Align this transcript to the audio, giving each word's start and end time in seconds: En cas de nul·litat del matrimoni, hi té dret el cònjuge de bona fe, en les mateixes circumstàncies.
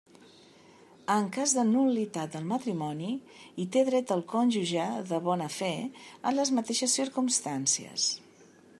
En 1.15 1.27
cas 1.35 1.53
de 1.57 1.65
nul·litat 1.73 2.31
del 2.37 2.47
matrimoni, 2.53 3.11
hi 3.59 3.67
té 3.77 3.85
dret 3.91 4.15
el 4.17 4.25
cònjuge 4.33 4.89
de 5.13 5.23
bona 5.31 5.53
fe, 5.59 5.71
en 6.31 6.41
les 6.41 6.55
mateixes 6.61 7.01
circumstàncies. 7.03 8.13